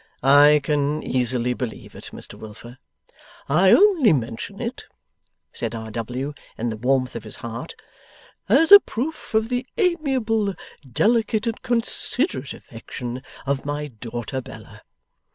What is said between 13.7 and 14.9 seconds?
daughter Bella.